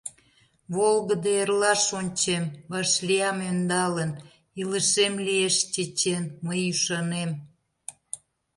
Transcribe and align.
Волгыдо 0.75 1.29
эрлаш 1.41 1.83
ончем, 1.99 2.45
Вашлиям 2.71 3.37
ӧндалын. 3.51 4.11
Илышем 4.61 5.13
лиеш 5.25 5.55
чечен, 5.73 6.23
Мый 6.45 6.59
ӱшанем. 6.73 7.31